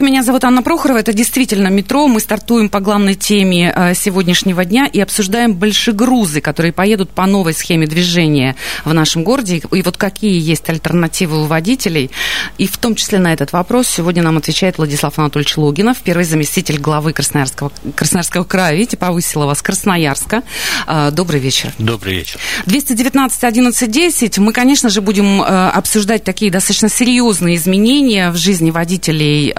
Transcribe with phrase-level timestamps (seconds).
[0.00, 0.96] Меня зовут Анна Прохорова.
[0.96, 2.08] Это действительно метро.
[2.08, 7.52] Мы стартуем по главной теме э, сегодняшнего дня и обсуждаем большегрузы, которые поедут по новой
[7.52, 9.60] схеме движения в нашем городе.
[9.70, 12.10] И вот какие есть альтернативы у водителей.
[12.56, 16.78] И в том числе на этот вопрос сегодня нам отвечает Владислав Анатольевич Логинов, первый заместитель
[16.78, 18.74] главы Красноярского, Красноярского края.
[18.74, 20.44] Видите, повысила вас Красноярска.
[20.86, 21.74] Э, добрый вечер.
[21.78, 22.40] Добрый вечер.
[22.64, 24.38] 219 11 10.
[24.38, 29.52] Мы, конечно же, будем э, обсуждать такие достаточно серьезные изменения в жизни водителей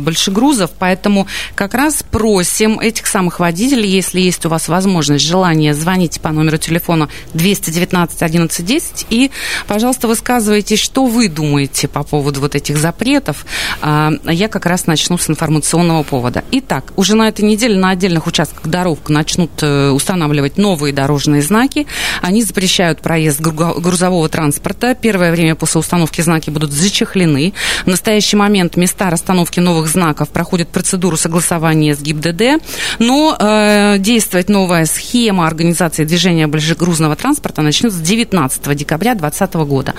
[0.00, 6.20] большегрузов, поэтому как раз просим этих самых водителей, если есть у вас возможность, желание, звоните
[6.20, 9.30] по номеру телефона 219 11 10 и,
[9.66, 13.46] пожалуйста, высказывайте, что вы думаете по поводу вот этих запретов.
[13.80, 16.44] А, я как раз начну с информационного повода.
[16.52, 21.86] Итак, уже на этой неделе на отдельных участках дорог начнут э, устанавливать новые дорожные знаки.
[22.22, 24.94] Они запрещают проезд грузового транспорта.
[24.94, 27.52] Первое время после установки знаки будут зачехлены.
[27.84, 32.62] В настоящий момент места расстановки установки новых знаков проходит процедуру согласования с ГИБДД,
[32.98, 39.94] но э, действовать новая схема организации движения большегрузного транспорта начнет с 19 декабря 2020 года.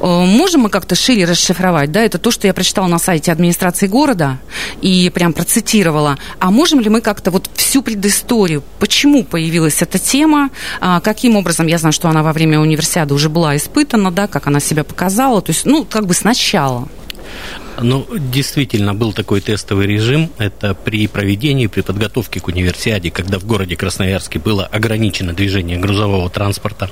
[0.00, 3.88] Э, можем мы как-то шире расшифровать, да, это то, что я прочитала на сайте администрации
[3.88, 4.38] города
[4.82, 10.50] и прям процитировала, а можем ли мы как-то вот всю предысторию, почему появилась эта тема,
[10.80, 14.46] а, каким образом, я знаю, что она во время универсиады уже была испытана, да, как
[14.46, 16.88] она себя показала, то есть, ну, как бы сначала.
[17.80, 20.30] Ну, действительно, был такой тестовый режим.
[20.38, 26.30] Это при проведении, при подготовке к универсиаде, когда в городе Красноярске было ограничено движение грузового
[26.30, 26.90] транспорта.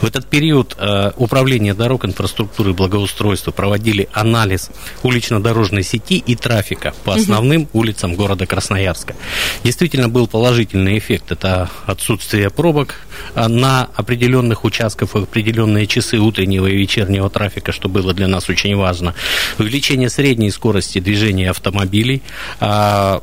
[0.00, 4.70] В этот период э, Управление дорог, инфраструктуры и благоустройства проводили анализ
[5.02, 7.80] улично-дорожной сети и трафика по основным угу.
[7.80, 9.14] улицам города Красноярска.
[9.62, 11.32] Действительно, был положительный эффект.
[11.32, 12.96] Это отсутствие пробок
[13.34, 18.48] э, на определенных участках в определенные часы утреннего и вечернего трафика, что было для нас
[18.48, 19.14] очень важно.
[19.58, 22.22] Увеличение средней скорости движения автомобилей.
[22.60, 23.22] А,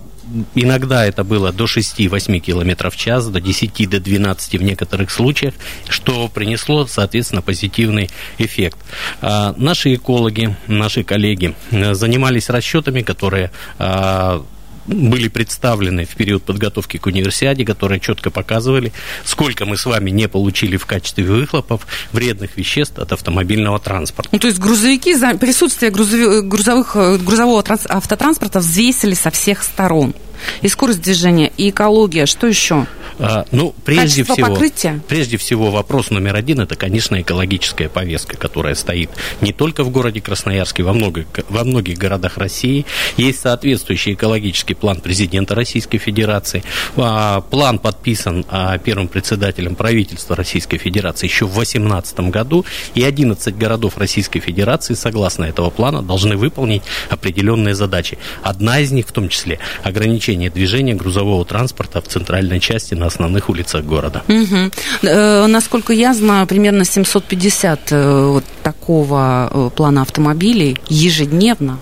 [0.55, 5.53] иногда это было до 6-8 км в час, до 10 до 12 в некоторых случаях,
[5.89, 8.77] что принесло, соответственно, позитивный эффект.
[9.21, 14.45] А, наши экологи, наши коллеги э, занимались расчетами, которые а,
[14.87, 18.91] были представлены в период подготовки к универсиаде, которые четко показывали,
[19.23, 24.29] сколько мы с вами не получили в качестве выхлопов вредных веществ от автомобильного транспорта.
[24.31, 30.13] Ну, то есть грузовики, присутствие грузовых, э, грузового автотранспорта взвесили со всех сторон
[30.61, 32.25] и скорость движения, и экология.
[32.25, 32.87] Что еще?
[33.19, 35.01] А, ну, прежде всего, покрытия?
[35.07, 40.21] прежде всего, вопрос номер один– это, конечно, экологическая повестка, которая стоит не только в городе
[40.21, 42.85] Красноярске, во, много, во многих городах России.
[43.17, 46.63] Есть соответствующий экологический план президента Российской Федерации.
[46.97, 52.65] А, план подписан а, первым председателем правительства Российской Федерации еще в 2018 году,
[52.95, 58.17] и 11 городов Российской Федерации, согласно этого плана, должны выполнить определенные задачи.
[58.41, 63.07] Одна из них, в том числе, ограничение ограничение движения грузового транспорта в центральной части на
[63.07, 64.23] основных улицах города.
[64.27, 64.71] Угу.
[65.03, 71.79] Э, насколько я знаю, примерно 750 э, вот такого э, плана автомобилей ежедневно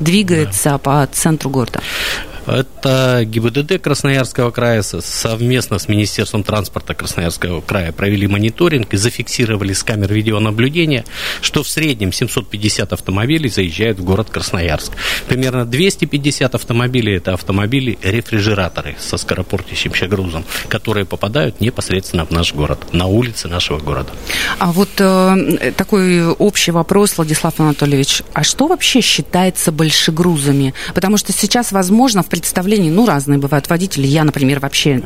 [0.00, 0.78] двигается да.
[0.78, 1.80] по центру города.
[2.48, 9.82] Это ГИБДД Красноярского края совместно с Министерством транспорта Красноярского края провели мониторинг и зафиксировали с
[9.82, 11.04] камер видеонаблюдения,
[11.42, 14.92] что в среднем 750 автомобилей заезжают в город Красноярск.
[15.28, 23.06] Примерно 250 автомобилей– это автомобили-рефрижераторы со скоропортящимся грузом, которые попадают непосредственно в наш город, на
[23.06, 24.10] улицы нашего города.
[24.58, 28.22] А вот э, такой общий вопрос, Владислав Анатольевич.
[28.32, 30.72] А что вообще считается большегрузами?
[30.94, 34.06] Потому что сейчас, возможно, в представлений, ну, разные бывают водители.
[34.06, 35.02] Я, например, вообще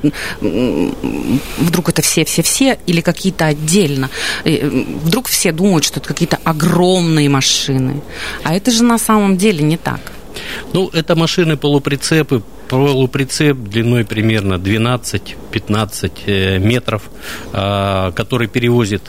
[1.59, 4.11] вдруг это все-все-все или какие-то отдельно.
[4.45, 8.03] Вдруг все думают, что это какие-то огромные машины.
[8.45, 10.13] А это же на самом деле не так.
[10.73, 17.03] Ну, это машины полуприцепы, полуприцеп длиной примерно 12-15 э, метров,
[17.53, 19.03] а, который перевозит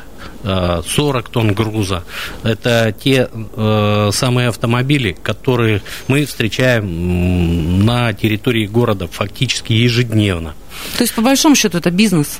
[0.43, 2.03] 40 тонн груза.
[2.43, 10.53] Это те э, самые автомобили, которые мы встречаем на территории города фактически ежедневно.
[10.97, 12.39] То есть, по большому счету, это бизнес?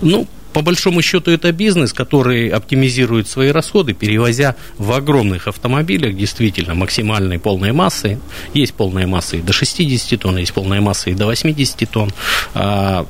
[0.00, 6.74] Ну, по большому счету это бизнес, который оптимизирует свои расходы, перевозя в огромных автомобилях действительно
[6.74, 8.18] максимальной полной массы.
[8.54, 12.10] Есть полная масса и до 60 тонн, есть полная масса и до 80 тонн.
[12.54, 13.06] А,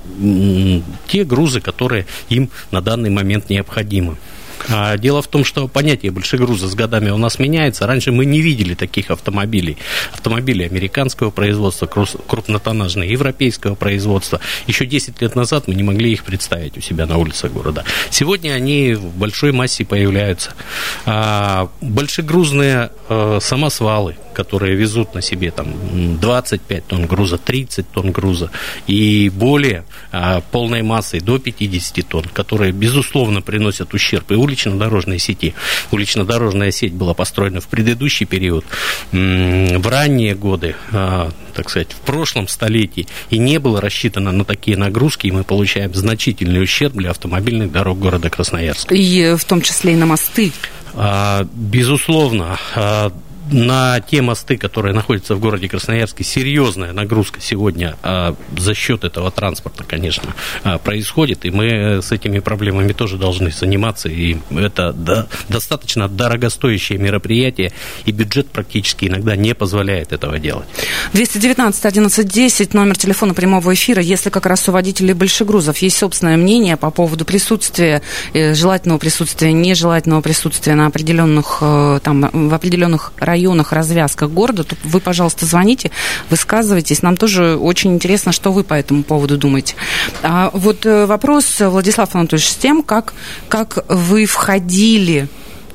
[1.06, 4.16] те грузы, которые им на данный момент необходимы.
[4.68, 7.86] А, дело в том, что понятие большегруза с годами у нас меняется.
[7.86, 9.76] Раньше мы не видели таких автомобилей.
[10.12, 14.40] Автомобили американского производства, крупнотоннажные европейского производства.
[14.66, 17.84] Еще 10 лет назад мы не могли их представить у себя на улицах города.
[18.10, 20.54] Сегодня они в большой массе появляются.
[21.04, 28.50] А, большегрузные э, самосвалы, которые везут на себе там 25 тонн груза, 30 тонн груза
[28.86, 35.54] и более а, полной массой до 50 тонн, которые, безусловно, приносят ущерб и улично-дорожной сети.
[35.90, 38.66] Улично-дорожная сеть была построена в предыдущий период,
[39.10, 44.76] в ранние годы, а, так сказать, в прошлом столетии, и не было рассчитано на такие
[44.76, 48.94] нагрузки, и мы получаем значительный ущерб для автомобильных дорог города Красноярска.
[48.94, 50.52] И в том числе и на мосты.
[50.92, 52.58] А, безусловно,
[53.50, 59.30] на те мосты, которые находятся в городе Красноярске, серьезная нагрузка сегодня а, за счет этого
[59.30, 60.34] транспорта, конечно,
[60.64, 66.98] а, происходит, и мы с этими проблемами тоже должны заниматься, и это да, достаточно дорогостоящее
[66.98, 67.72] мероприятие,
[68.04, 70.66] и бюджет практически иногда не позволяет этого делать.
[71.12, 76.36] 219 11 10, номер телефона прямого эфира, если как раз у водителей большегрузов есть собственное
[76.36, 78.02] мнение по поводу присутствия,
[78.34, 84.64] э, желательного присутствия, нежелательного присутствия на определенных, э, там, в определенных районах, районах, развязках города,
[84.64, 85.90] то вы, пожалуйста, звоните,
[86.30, 87.02] высказывайтесь.
[87.02, 89.74] Нам тоже очень интересно, что вы по этому поводу думаете.
[90.22, 93.12] А вот э, вопрос, Владислав Анатольевич, с тем, как,
[93.48, 95.28] как вы входили,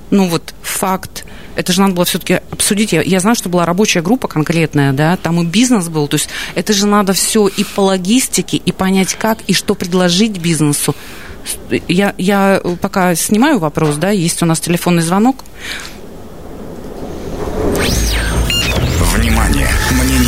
[0.09, 1.25] ну вот, факт
[1.55, 2.93] это же надо было все-таки обсудить.
[2.93, 6.07] Я, я знаю, что была рабочая группа конкретная, да, там и бизнес был.
[6.07, 10.37] То есть это же надо все и по логистике, и понять, как и что предложить
[10.37, 10.95] бизнесу.
[11.87, 15.43] Я, я пока снимаю вопрос, да, есть у нас телефонный звонок.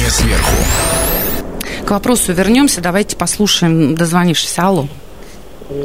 [0.04, 0.56] Мнение сверху.
[1.86, 2.82] К вопросу вернемся.
[2.82, 4.64] Давайте послушаем дозвонившийся.
[4.64, 4.88] Алло.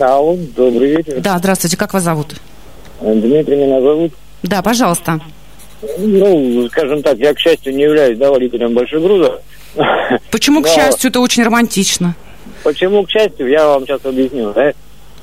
[0.01, 1.21] Алло, добрый вечер.
[1.21, 1.77] Да, здравствуйте.
[1.77, 2.35] Как вас зовут?
[3.01, 4.13] Дмитрий меня зовут.
[4.43, 5.21] Да, пожалуйста.
[5.99, 9.37] Ну, скажем так, я, к счастью, не являюсь да, водителем больших грузов.
[10.33, 10.75] Почему, к Но...
[10.75, 12.17] счастью, это очень романтично?
[12.65, 14.53] Почему, к счастью, я вам сейчас объясню.
[14.53, 14.73] Да?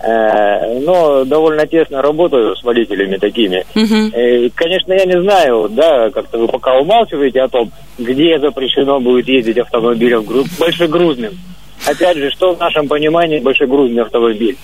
[0.05, 3.65] Э, но довольно тесно работаю с водителями такими.
[3.73, 4.51] Uh-huh.
[4.53, 9.57] Конечно, я не знаю, да, как-то вы пока умалчиваете о том, где запрещено будет ездить
[9.57, 10.23] автомобилем
[10.59, 11.33] большегрузным.
[11.87, 14.57] Опять же, что в нашем понимании большегрузный автомобиль?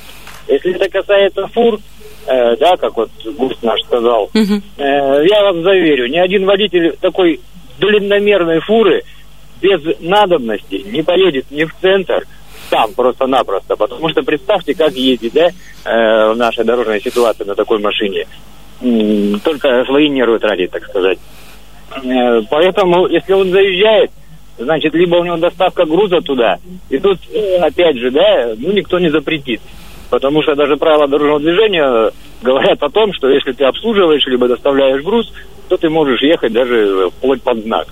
[0.47, 1.79] Если это касается фур,
[2.27, 4.61] э, да, как вот гость наш сказал, uh-huh.
[4.77, 7.39] э, я вам заверю, ни один водитель такой
[7.79, 9.01] длинномерной фуры
[9.59, 12.27] без надобности не поедет ни в центр,
[12.71, 13.75] сам просто-напросто.
[13.75, 15.49] Потому что представьте, как ездить, да,
[15.85, 18.25] э, в нашей дорожной ситуации на такой машине.
[19.43, 21.19] Только свои нервы тратить, так сказать.
[22.03, 24.11] Э, поэтому, если он заезжает,
[24.57, 26.57] значит, либо у него доставка груза туда,
[26.89, 29.61] и тут, э, опять же, да, ну, никто не запретит.
[30.09, 35.03] Потому что даже правила дорожного движения говорят о том, что если ты обслуживаешь, либо доставляешь
[35.03, 35.31] груз,
[35.69, 37.87] то ты можешь ехать даже вплоть под знак.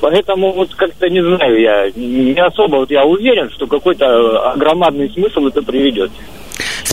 [0.00, 5.46] Поэтому вот как-то не знаю, я не особо вот я уверен, что какой-то громадный смысл
[5.46, 6.10] это приведет.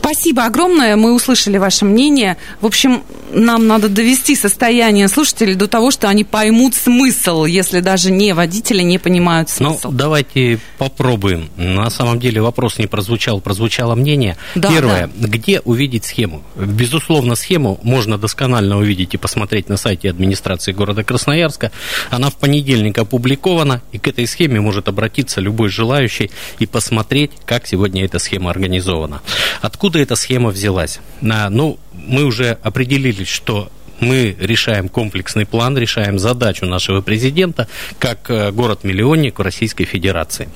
[0.09, 2.37] Спасибо огромное, мы услышали ваше мнение.
[2.61, 8.09] В общем, нам надо довести состояние слушателей до того, что они поймут смысл, если даже
[8.09, 9.91] не водители не понимают ну, смысл.
[9.91, 11.49] Ну, давайте попробуем.
[11.57, 14.37] На самом деле вопрос не прозвучал, прозвучало мнение.
[14.55, 15.27] Да, Первое, да.
[15.27, 16.41] где увидеть схему?
[16.55, 21.73] Безусловно, схему можно досконально увидеть и посмотреть на сайте администрации города Красноярска.
[22.11, 27.67] Она в понедельник опубликована, и к этой схеме может обратиться любой желающий и посмотреть, как
[27.67, 29.21] сегодня эта схема организована.
[29.61, 30.99] Откуда эта схема взялась?
[31.21, 37.67] Ну, мы уже определились, что мы решаем комплексный план, решаем задачу нашего президента
[37.99, 40.49] как э, город-миллионник Российской Федерации.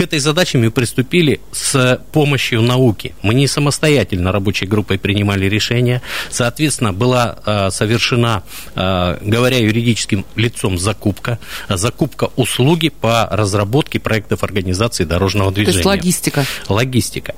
[0.00, 3.14] А, к этой задаче мы приступили с помощью науки.
[3.22, 6.00] Мы не самостоятельно рабочей группой принимали решения.
[6.30, 8.42] Соответственно, была а, совершена,
[8.74, 11.38] а, говоря юридическим лицом, закупка.
[11.68, 15.72] Закупка услуги по разработке проектов организации дорожного движения.
[15.72, 16.44] То есть логистика.
[16.68, 17.34] Логистика.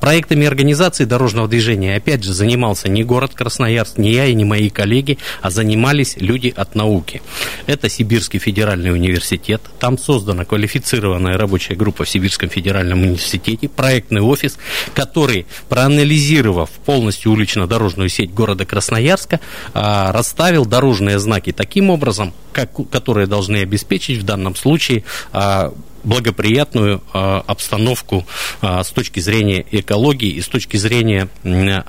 [0.00, 4.68] Проектами организации дорожного движения, опять же, занимался не город Красноярск, не я и не мои
[4.68, 7.22] коллеги, а занимались люди от науки.
[7.66, 9.62] Это Сибирский федеральный университет.
[9.78, 14.58] Там создана квалифицированная рабочая группа в Сибирском федеральном университете, проектный офис,
[14.94, 19.40] который, проанализировав полностью улично-дорожную сеть города Красноярска,
[19.74, 25.72] а, расставил дорожные знаки таким образом, как, которые должны обеспечить в данном случае а,
[26.04, 28.26] благоприятную э, обстановку
[28.62, 31.28] э, с точки зрения экологии и с точки зрения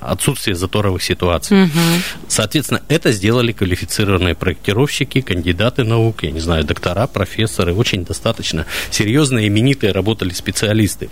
[0.00, 1.64] отсутствия заторовых ситуаций.
[1.64, 1.70] Угу.
[2.28, 9.48] Соответственно, это сделали квалифицированные проектировщики, кандидаты наук, я не знаю, доктора, профессоры, очень достаточно серьезные,
[9.48, 11.08] именитые работали специалисты.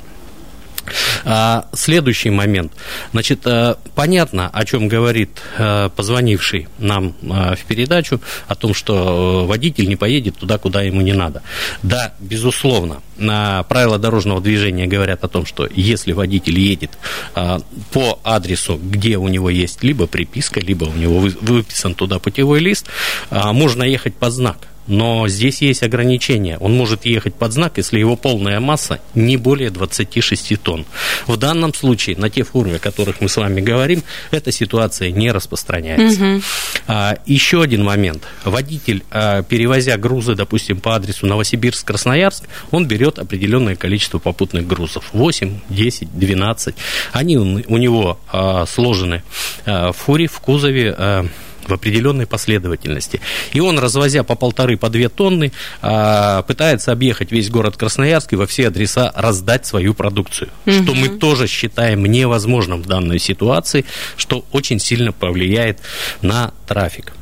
[1.24, 2.72] А, следующий момент.
[3.12, 9.46] Значит, а, понятно, о чем говорит а, позвонивший нам а, в передачу, о том, что
[9.46, 11.42] водитель не поедет туда, куда ему не надо.
[11.82, 16.92] Да, безусловно, на правила дорожного движения говорят о том, что если водитель едет
[17.34, 17.60] а,
[17.92, 22.86] по адресу, где у него есть либо приписка, либо у него выписан туда путевой лист,
[23.30, 26.58] а, можно ехать под знак но здесь есть ограничения.
[26.58, 30.84] Он может ехать под знак, если его полная масса не более 26 тонн.
[31.26, 35.30] В данном случае на те фуры, о которых мы с вами говорим, эта ситуация не
[35.30, 36.24] распространяется.
[36.24, 36.42] Угу.
[36.88, 38.24] А, еще один момент.
[38.44, 45.10] Водитель, а, перевозя грузы, допустим, по адресу Новосибирск-Красноярск, он берет определенное количество попутных грузов.
[45.12, 46.74] 8, 10, 12.
[47.12, 49.22] Они у, у него а, сложены
[49.66, 51.26] а, в фуре, в кузове, а,
[51.70, 53.20] в определенной последовательности.
[53.52, 58.36] И он, развозя по полторы, по две тонны, а, пытается объехать весь город Красноярск и
[58.36, 60.50] во все адреса раздать свою продукцию.
[60.66, 60.74] Угу.
[60.74, 63.84] Что мы тоже считаем невозможным в данной ситуации,
[64.16, 65.78] что очень сильно повлияет
[66.22, 67.12] на трафик.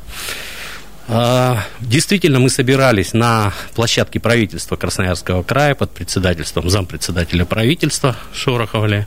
[1.11, 9.05] А, действительно, мы собирались на площадке правительства Красноярского края под председательством зампредседателя правительства Шорохова э,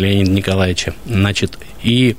[0.00, 0.94] Леонида Николаевича.
[1.06, 2.16] Значит, и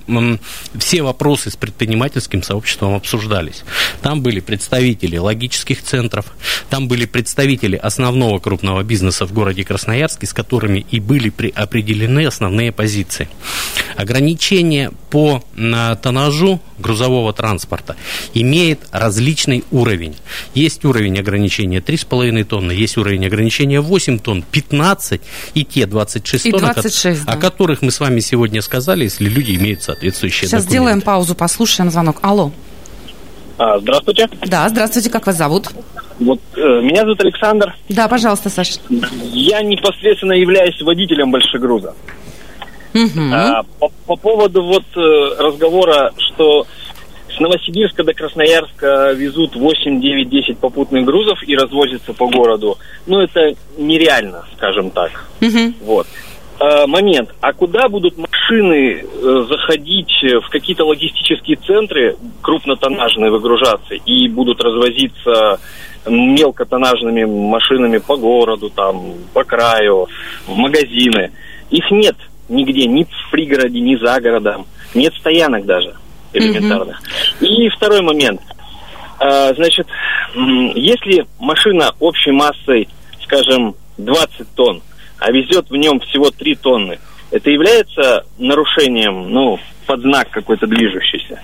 [0.77, 3.63] все вопросы с предпринимательским сообществом обсуждались.
[4.01, 6.25] Там были представители логических центров,
[6.70, 12.72] там были представители основного крупного бизнеса в городе Красноярске, с которыми и были определены основные
[12.72, 13.27] позиции.
[13.96, 15.43] Ограничения по
[16.01, 17.96] тоннажу грузового транспорта
[18.34, 20.15] имеет различный уровень.
[20.53, 25.22] Есть уровень ограничения 3,5 тонны, есть уровень ограничения 8 тонн, 15
[25.53, 27.34] и те 26 и тонн, 26, о, да.
[27.34, 30.72] о которых мы с вами сегодня сказали, если люди имеют соответствующие Сейчас документы.
[30.72, 32.18] сделаем паузу, послушаем звонок.
[32.22, 32.52] Алло.
[33.58, 34.30] А, здравствуйте.
[34.48, 35.70] Да, здравствуйте, как вас зовут?
[36.20, 37.76] Вот, э, меня зовут Александр.
[37.90, 38.74] Да, пожалуйста, Саша.
[39.32, 41.94] Я непосредственно являюсь водителем большегруза.
[42.94, 43.22] Угу.
[43.32, 46.68] А, по, по поводу вот э, разговора, что
[47.36, 52.78] с Новосибирска до Красноярска везут 8, 9, 10 попутных грузов и развозятся по городу.
[53.08, 55.26] Ну, это нереально, скажем так.
[55.42, 55.74] Угу.
[55.82, 56.08] Вот.
[56.63, 57.29] А, момент.
[57.41, 65.60] А куда будут машины э, заходить в какие-то логистические центры, крупнотоннажные выгружаться, и будут развозиться
[66.08, 70.08] мелкотонажными машинами по городу, там, по краю,
[70.48, 71.32] в магазины?
[71.70, 72.15] Их нет
[72.48, 74.65] нигде, ни в пригороде, ни за городом.
[74.96, 75.96] Нет стоянок даже
[76.32, 77.01] элементарных.
[77.41, 77.46] Mm-hmm.
[77.46, 78.41] И второй момент.
[79.20, 79.88] Значит,
[80.75, 82.88] если машина общей массой,
[83.22, 84.82] скажем, 20 тонн,
[85.24, 87.00] а везет в нем всего 3 тонны,
[87.32, 91.39] это является нарушением, ну, под знак какой-то движущийся?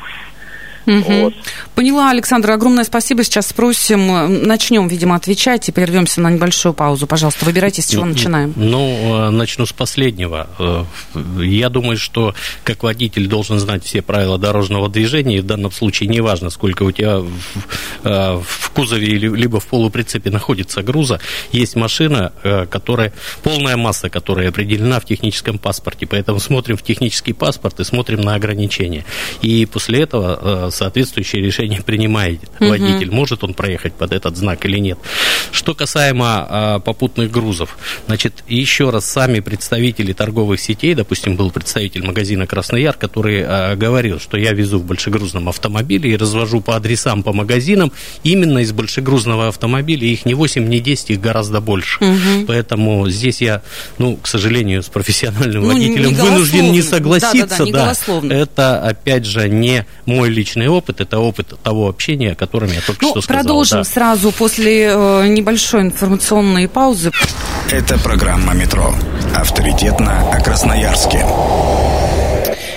[0.89, 1.13] Угу.
[1.21, 1.33] Вот.
[1.75, 3.23] Поняла, Александр, огромное спасибо.
[3.23, 7.05] Сейчас спросим, начнем, видимо, отвечать и прервемся на небольшую паузу.
[7.05, 8.53] Пожалуйста, выбирайте, с чего ну, начинаем.
[8.55, 10.49] Ну, э, начну с последнего.
[10.57, 10.83] Э,
[11.41, 16.09] я думаю, что как водитель должен знать все правила дорожного движения, и в данном случае
[16.09, 17.29] неважно, сколько у тебя в,
[18.03, 21.19] э, в кузове либо в полуприцепе находится груза,
[21.51, 22.31] есть машина,
[22.69, 28.21] которая, полная масса, которая определена в техническом паспорте, поэтому смотрим в технический паспорт и смотрим
[28.21, 29.05] на ограничения.
[29.41, 32.69] И после этого соответствующее решение принимает угу.
[32.69, 34.97] водитель, может он проехать под этот знак или нет.
[35.51, 42.05] Что касаемо а, попутных грузов, значит, еще раз, сами представители торговых сетей, допустим, был представитель
[42.05, 46.75] магазина Красный Яр, который а, говорил, что я везу в большегрузном автомобиле и развожу по
[46.75, 47.91] адресам, по магазинам,
[48.23, 52.03] именно из большегрузного автомобиля, их не 8, не 10, их гораздо больше.
[52.03, 52.45] Угу.
[52.47, 53.61] Поэтому здесь я,
[53.97, 57.65] ну, к сожалению, с профессиональным ну, водителем не вынужден не согласиться.
[57.65, 58.35] Да, да, да, не да.
[58.35, 63.05] Это, опять же, не мой личный опыт, это опыт того общения, о котором я только
[63.05, 63.43] ну, что сказал.
[63.43, 63.83] Продолжим да.
[63.83, 67.11] сразу после э, небольшой информационной паузы.
[67.71, 68.93] Это программа «Метро».
[69.35, 71.25] Авторитетно о Красноярске.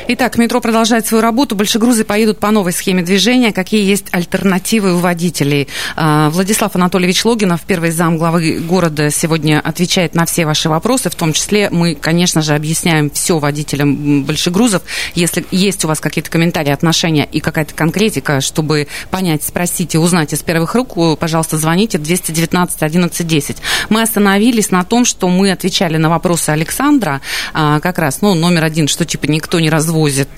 [0.09, 1.54] Итак, метро продолжает свою работу.
[1.54, 3.52] Большегрузы поедут по новой схеме движения.
[3.52, 5.68] Какие есть альтернативы у водителей?
[5.94, 11.09] А, Владислав Анатольевич Логинов, первый зам главы города, сегодня отвечает на все ваши вопросы.
[11.09, 14.82] В том числе мы, конечно же, объясняем все водителям большегрузов.
[15.14, 20.32] Если есть у вас какие-то комментарии, отношения и какая-то конкретика, чтобы понять, спросить и узнать
[20.32, 23.56] из первых рук, пожалуйста, звоните 219 11 10.
[23.88, 27.21] Мы остановились на том, что мы отвечали на вопросы Александра,
[27.54, 30.28] а, как раз, ну, номер один, что типа никто не раз развозят,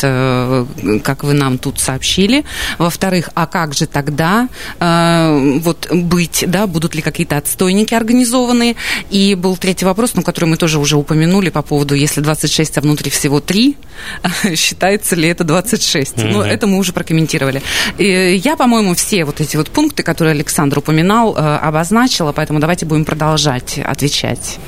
[1.03, 2.45] как вы нам тут сообщили.
[2.79, 4.49] Во-вторых, а как же тогда
[4.81, 8.75] вот быть, да, будут ли какие-то отстойники организованные?
[9.11, 12.81] И был третий вопрос, ну, который мы тоже уже упомянули по поводу, если 26, а
[12.81, 13.77] внутри всего 3,
[14.57, 16.17] считается ли это 26?
[16.17, 16.33] Mm-hmm.
[16.33, 17.63] Ну, это мы уже прокомментировали.
[17.99, 23.05] И я, по-моему, все вот эти вот пункты, которые Александр упоминал, обозначила, поэтому давайте будем
[23.05, 24.59] продолжать отвечать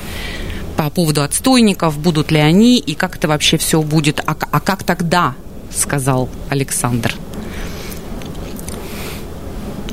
[0.77, 4.85] по поводу отстойников, будут ли они и как это вообще все будет, а, а как
[4.85, 5.35] тогда,
[5.71, 7.15] сказал Александр.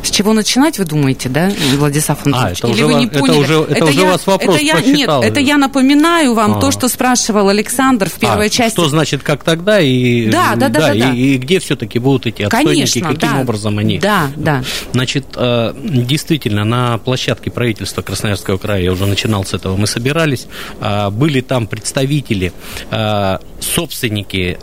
[0.04, 2.60] С чего начинать, вы думаете, да, Владислав Антонович?
[2.64, 3.30] А, это Или уже, вы не поняли?
[3.30, 6.56] Это уже, это это уже я, вас вопрос это я, Нет, это я напоминаю вам
[6.56, 6.62] а.
[6.62, 8.74] то, что спрашивал Александр в первой а, части.
[8.74, 11.14] Что значит, как тогда и, да, да, да, да, и, да.
[11.14, 14.00] и где все-таки будут эти отстойники, Конечно, каким да, образом они?
[14.00, 14.64] Да, да.
[14.92, 20.48] Значит, э, действительно, на площадке правительства Красноярского края, я уже начинал с этого, мы собирались,
[20.82, 22.52] э, были там представители,
[22.92, 24.58] э, собственники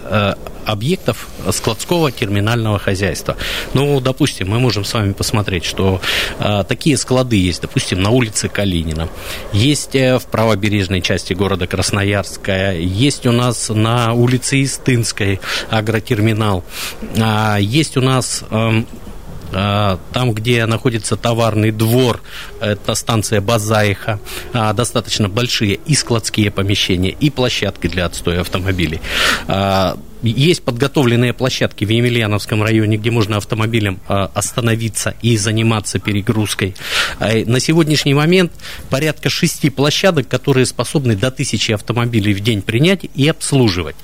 [0.67, 3.37] объектов складского терминального хозяйства.
[3.73, 5.30] Ну, допустим, мы можем с вами посмотреть,
[5.65, 6.01] что
[6.39, 9.09] э, такие склады есть, допустим, на улице Калинина,
[9.53, 16.65] есть э, в правобережной части города Красноярска, есть у нас на улице Истынской агротерминал,
[17.17, 18.83] э, есть у нас э,
[19.53, 22.21] там, где находится товарный двор,
[22.61, 24.21] это станция Базаиха,
[24.53, 29.01] достаточно большие и складские помещения, и площадки для отстоя автомобилей.
[30.23, 36.75] Есть подготовленные площадки в Емельяновском районе, где можно автомобилем остановиться и заниматься перегрузкой.
[37.19, 38.53] На сегодняшний момент
[38.91, 43.97] порядка шести площадок, которые способны до тысячи автомобилей в день принять и обслуживать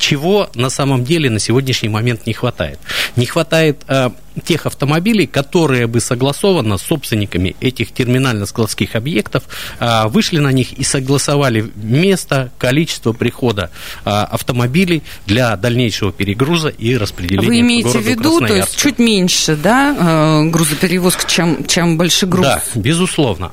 [0.00, 2.80] чего на самом деле на сегодняшний момент не хватает.
[3.16, 4.10] Не хватает э,
[4.44, 9.44] тех автомобилей, которые бы согласованно с собственниками этих терминально-складских объектов
[9.78, 13.70] э, вышли на них и согласовали место, количество прихода
[14.04, 19.56] э, автомобилей для дальнейшего перегруза и распределения Вы имеете в виду, то есть чуть меньше,
[19.56, 22.46] да, э, грузоперевозка, чем, чем большегруз?
[22.46, 23.52] Да, безусловно.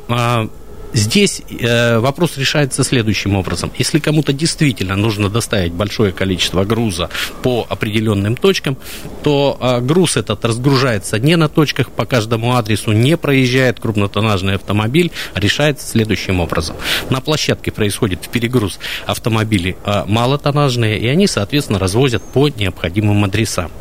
[0.93, 3.71] Здесь э, вопрос решается следующим образом.
[3.77, 7.09] Если кому-то действительно нужно доставить большое количество груза
[7.43, 8.77] по определенным точкам,
[9.23, 15.11] то э, груз этот разгружается не на точках по каждому адресу, не проезжает крупнотоннажный автомобиль,
[15.35, 16.77] решается следующим образом.
[17.09, 23.71] На площадке происходит перегруз автомобилей э, малотоннажные, и они, соответственно, развозят по необходимым адресам.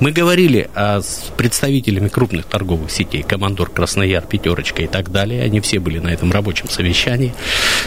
[0.00, 5.60] Мы говорили э, с представителями крупных торговых сетей, Командор, Краснояр, Пятерочка и так далее, они
[5.60, 7.34] все были на этом рабочем рабочем совещании,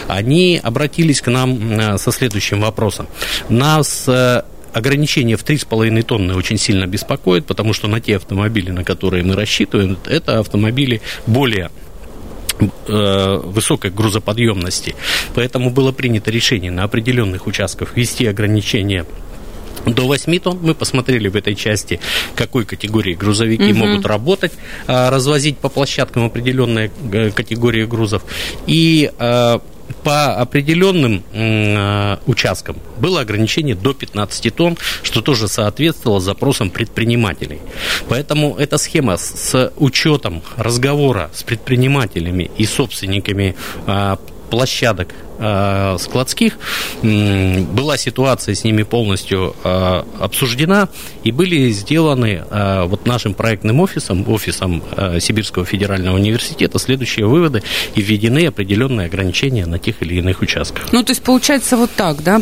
[0.08, 3.08] они обратились к нам э, со следующим вопросом.
[3.48, 8.84] Нас э, ограничение в 3,5 тонны очень сильно беспокоит, потому что на те автомобили, на
[8.84, 11.70] которые мы рассчитываем, это автомобили более
[12.86, 14.94] э, высокой грузоподъемности.
[15.34, 19.06] Поэтому было принято решение на определенных участках ввести ограничения
[19.86, 20.58] до 8 тонн.
[20.62, 22.00] Мы посмотрели в этой части,
[22.34, 23.86] какой категории грузовики угу.
[23.86, 24.52] могут работать,
[24.86, 28.22] а, развозить по площадкам определенные э, категории грузов.
[28.66, 29.60] И а,
[30.02, 37.60] по определенным э, участкам было ограничение до 15 тонн, что тоже соответствовало запросам предпринимателей.
[38.08, 43.54] Поэтому эта схема с учетом разговора с предпринимателями и собственниками
[43.86, 44.16] э,
[44.50, 45.08] площадок
[45.42, 46.58] э, складских.
[47.02, 50.88] Была ситуация с ними полностью э, обсуждена,
[51.24, 57.62] и были сделаны э, вот нашим проектным офисом, офисом э, Сибирского федерального университета, следующие выводы
[57.94, 60.92] и введены определенные ограничения на тех или иных участках.
[60.92, 62.40] Ну, то есть получается вот так, да,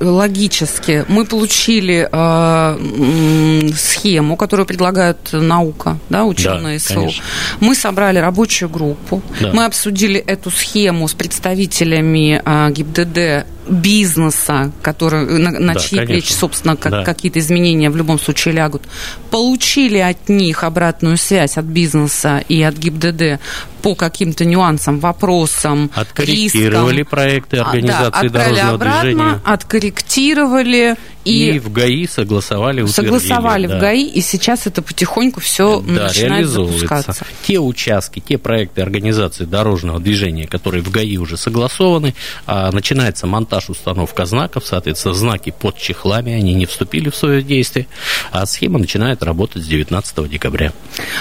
[0.00, 1.04] логически.
[1.08, 6.94] Мы получили э, схему, которую предлагает наука, да, ученые да, СО.
[6.94, 7.24] Конечно.
[7.60, 9.52] Мы собрали рабочую группу, да.
[9.52, 16.06] мы обсудили эту схему с представителями а, ГИБДД бизнеса, который, на, на да, чьи конечно.
[16.06, 17.04] плечи, собственно, как, да.
[17.04, 18.82] какие-то изменения в любом случае лягут,
[19.30, 23.40] получили от них обратную связь от бизнеса и от ГИБДД
[23.82, 27.10] по каким-то нюансам, вопросам, Откорректировали рискам.
[27.10, 29.40] проекты организации да, дорожного обратно, движения.
[29.44, 33.76] Откорректировали и, и в ГАИ согласовали, Согласовали да.
[33.76, 37.24] в ГАИ, и сейчас это потихоньку все да, начинает запускаться.
[37.46, 42.14] Те участки, те проекты организации дорожного движения, которые в ГАИ уже согласованы,
[42.46, 47.86] а, начинается монтаж, установка знаков, соответственно, знаки под чехлами, они не вступили в свое действие,
[48.30, 50.72] а схема начинает работать с 19 декабря.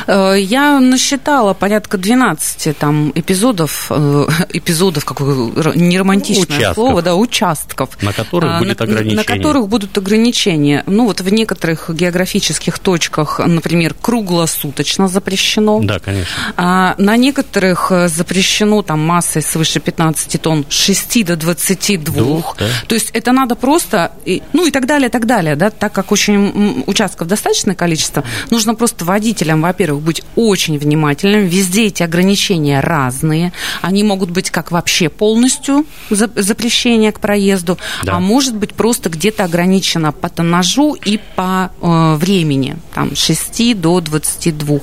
[0.07, 8.01] Э, я насчитала порядка 12 там эпизодов, э, эпизодов, какое неромантичное участков, слово, да, участков.
[8.01, 9.15] На которых будет на, ограничение.
[9.15, 10.83] На которых будут ограничения.
[10.87, 15.81] Ну, вот в некоторых географических точках, например, круглосуточно запрещено.
[15.83, 16.31] Да, конечно.
[16.55, 22.55] А на некоторых запрещено там массой свыше 15 тонн 6 до 22 двух.
[22.57, 22.65] Да.
[22.87, 24.11] То есть это надо просто,
[24.53, 29.05] ну и так далее, так далее, да, так как очень участков достаточное количество, нужно просто
[29.05, 31.47] водителям, во-первых, быть очень внимательным.
[31.47, 33.53] Везде эти ограничения разные.
[33.81, 38.15] Они могут быть как вообще полностью запрещение к проезду, да.
[38.15, 44.01] а может быть просто где-то ограничено по тоннажу и по э, времени, там, 6 до
[44.01, 44.79] 22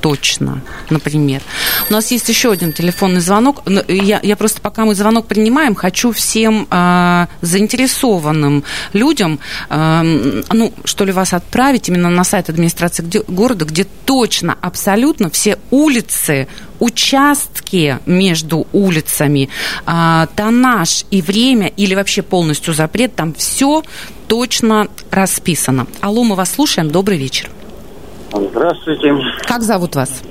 [0.00, 1.42] точно, например.
[1.90, 3.62] У нас есть еще один телефонный звонок.
[3.88, 11.04] Я, я просто, пока мы звонок принимаем, хочу всем э, заинтересованным людям, э, ну, что
[11.04, 17.98] ли, вас отправить именно на сайт администрации где, города, где точно, абсолютно все улицы, участки
[18.06, 19.48] между улицами,
[19.86, 23.82] э, тоннаж и время, или вообще полностью запрет, там все
[24.28, 25.86] точно расписано.
[26.00, 26.90] Алло, мы вас слушаем.
[26.90, 27.50] Добрый вечер.
[28.50, 29.14] Здравствуйте.
[29.46, 30.22] Как зовут вас?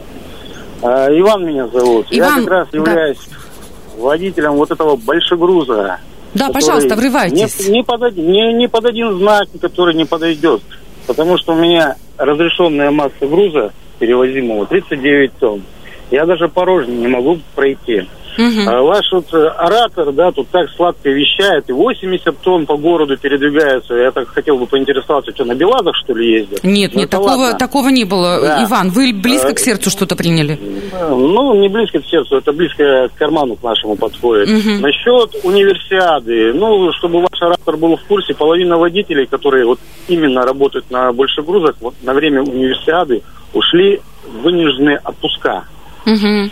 [0.82, 2.08] А, Иван меня зовут.
[2.10, 4.02] Иван, Я как раз являюсь да.
[4.02, 6.00] водителем вот этого большегруза.
[6.34, 7.68] Да, пожалуйста, врывайтесь.
[7.68, 10.62] Не, не, под один, не, не под один знак, который не подойдет.
[11.08, 15.64] Потому что у меня разрешенная масса груза перевозимого 39 тонн.
[16.12, 18.08] Я даже порожней не могу пройти.
[18.38, 18.70] Угу.
[18.70, 23.18] А ваш вот э, оратор, да, тут так сладко вещает, и 80 тонн по городу
[23.18, 23.96] передвигаются.
[23.96, 26.64] Я так хотел бы поинтересоваться, что на Белазах, что ли, ездят?
[26.64, 28.40] Нет, ну, нет, такого, такого не было.
[28.42, 28.64] Да.
[28.64, 30.60] Иван, вы близко к сердцу что-то приняли?
[30.92, 34.50] Ну, не близко к сердцу, это близко к карману к нашему подходит.
[34.50, 34.82] Угу.
[34.82, 40.90] Насчет универсиады, ну, чтобы ваш оратор был в курсе, половина водителей, которые вот именно работают
[40.92, 43.22] на больших грузах, вот на время универсиады
[43.54, 44.02] ушли
[44.44, 45.66] вынужденные отпуска.
[46.06, 46.50] Угу.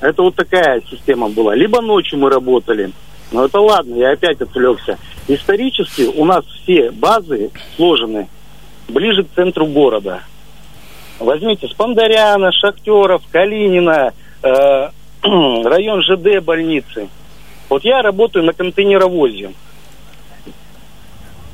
[0.00, 1.54] Это вот такая система была.
[1.54, 2.92] Либо ночью мы работали.
[3.32, 4.98] Но это ладно, я опять отвлекся.
[5.26, 8.28] Исторически у нас все базы сложены
[8.88, 10.22] ближе к центру города.
[11.18, 14.88] Возьмите Спандаряна, Шахтеров, Калинина, э,
[15.22, 17.08] район ЖД больницы.
[17.68, 19.52] Вот я работаю на контейнеровозе.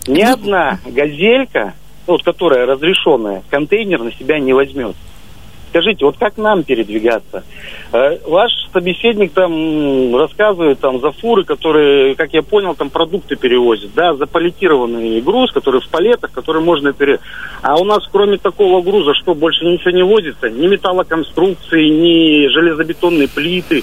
[0.06, 1.74] Ни одна газелька,
[2.06, 4.94] вот которая разрешенная, контейнер на себя не возьмет.
[5.74, 7.42] Скажите, вот как нам передвигаться?
[7.92, 13.90] Э, ваш собеседник там рассказывает там за фуры, которые, как я понял, там продукты перевозят,
[13.92, 17.18] да, за палетированный груз, который в палетах, который можно пере...
[17.62, 20.48] А у нас кроме такого груза что, больше ничего не возится?
[20.48, 23.82] Ни металлоконструкции, ни железобетонные плиты.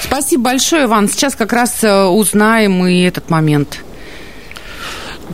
[0.00, 1.08] Спасибо большое, Иван.
[1.08, 3.82] Сейчас как раз э, узнаем и этот момент.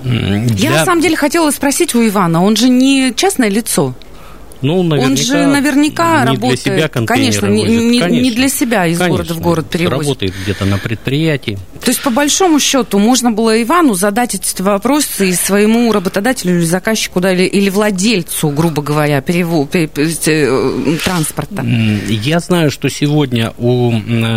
[0.05, 0.55] Для...
[0.55, 3.93] Я на самом деле хотела спросить у Ивана, он же не частное лицо.
[4.65, 6.65] Ну, наверняка, Он же наверняка не работает.
[6.65, 9.99] Для себя конечно, не, не, конечно, не для себя из конечно, города в город перевозит.
[10.01, 11.59] Работает где-то на предприятии.
[11.85, 16.65] То есть, по большому счету, можно было Ивану задать эти вопросы и своему работодателю или
[16.65, 21.63] заказчику, да, или, или владельцу, грубо говоря, перево, пере, э, транспорта.
[22.09, 23.93] Я знаю, что сегодня у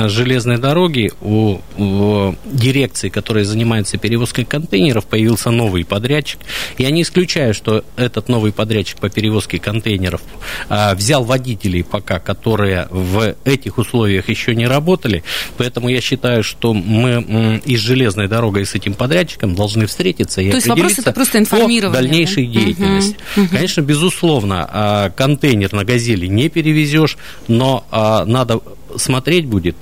[0.09, 6.39] железной дороги, у, у дирекции, которая занимается перевозкой контейнеров, появился новый подрядчик.
[6.77, 10.21] Я не исключаю, что этот новый подрядчик по перевозке контейнеров инженеров,
[10.69, 15.23] а, взял водителей пока, которые в этих условиях еще не работали,
[15.57, 20.41] поэтому я считаю, что мы и с железной дорогой, и с этим подрядчиком должны встретиться
[20.41, 22.53] и То определиться это просто по дальнейшей да?
[22.53, 23.17] деятельности.
[23.35, 23.47] Угу.
[23.51, 28.59] Конечно, безусловно, а, контейнер на «Газели» не перевезешь, но а, надо
[28.95, 29.77] смотреть будет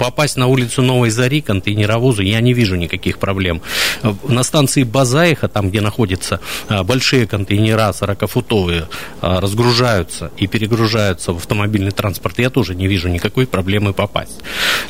[0.00, 3.60] попасть на улицу Новой Зари контейнеровозу я не вижу никаких проблем.
[4.26, 8.86] На станции Базаиха, там, где находятся а, большие контейнера 40-футовые,
[9.20, 14.40] а, разгружаются и перегружаются в автомобильный транспорт, я тоже не вижу никакой проблемы попасть.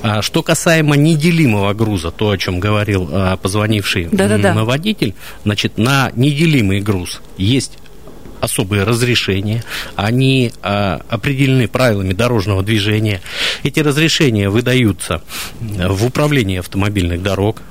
[0.02, 3.10] А, что касаемо неделимого груза, то, о чем говорил
[3.42, 4.54] позвонивший Да-да-да.
[4.62, 7.78] водитель, значит, на неделимый груз есть
[8.40, 9.62] особые разрешения,
[9.96, 13.20] они а, определены правилами дорожного движения.
[13.62, 15.22] Эти разрешения выдаются
[15.60, 17.62] в управлении автомобильных дорог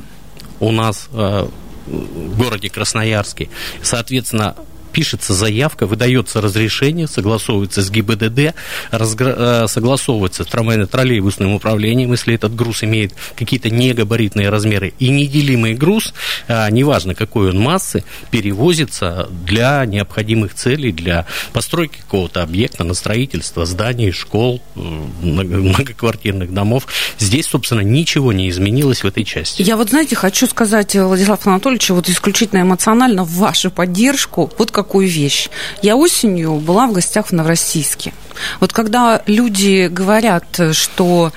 [0.60, 1.49] у нас а,
[1.88, 3.49] в городе Красноярске.
[3.82, 4.55] Соответственно,
[4.91, 8.54] пишется заявка, выдается разрешение, согласовывается с ГИБДД,
[8.91, 9.36] разгра...
[9.38, 14.93] Э, согласовывается с трамвайно-троллейбусным управлением, если этот груз имеет какие-то негабаритные размеры.
[14.99, 16.13] И неделимый груз,
[16.47, 23.65] а, неважно какой он массы, перевозится для необходимых целей, для постройки какого-то объекта, на строительство
[23.65, 26.88] зданий, школ, многоквартирных домов.
[27.17, 29.62] Здесь, собственно, ничего не изменилось в этой части.
[29.62, 34.52] Я вот, знаете, хочу сказать, Владислав Анатольевич, вот исключительно эмоционально в вашу поддержку.
[34.58, 35.50] Вот какую вещь.
[35.82, 38.13] Я осенью была в гостях в Новороссийске.
[38.62, 41.34] Вот когда люди говорят, что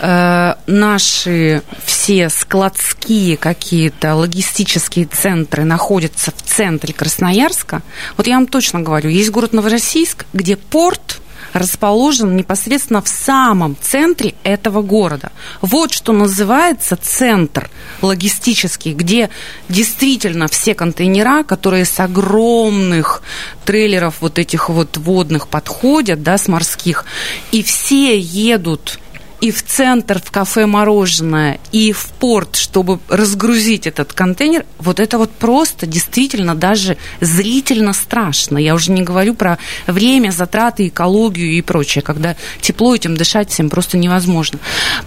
[0.00, 7.82] э, наши все складские какие-то логистические центры находятся в центре Красноярска,
[8.16, 11.20] вот я вам точно говорю, есть город Новороссийск, где порт
[11.52, 15.32] расположен непосредственно в самом центре этого города.
[15.60, 17.70] Вот что называется центр
[18.02, 19.30] логистический, где
[19.68, 23.22] действительно все контейнера, которые с огромных
[23.64, 27.04] трейлеров вот этих вот водных подходят, да, с морских,
[27.52, 28.98] и все едут
[29.40, 35.18] и в центр, в кафе мороженое, и в порт, чтобы разгрузить этот контейнер, вот это
[35.18, 38.58] вот просто действительно даже зрительно страшно.
[38.58, 43.70] Я уже не говорю про время, затраты, экологию и прочее, когда тепло этим дышать всем
[43.70, 44.58] просто невозможно.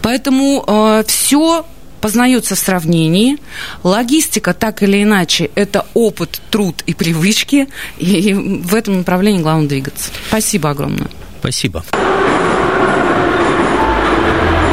[0.01, 1.65] Поэтому э, все
[2.01, 3.37] познается в сравнении.
[3.83, 7.69] Логистика, так или иначе, это опыт, труд и привычки.
[7.97, 10.09] И в этом направлении главное двигаться.
[10.27, 11.07] Спасибо огромное.
[11.39, 11.83] Спасибо.